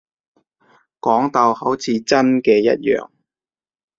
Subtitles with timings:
[0.99, 3.11] 講到好似真嘅一樣